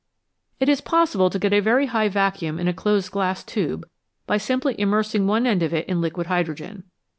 [0.59, 3.87] It is possible to get a very high vacuum in a closed glass tube
[4.25, 6.85] by simply immersing one end of it in liquid hydrogen.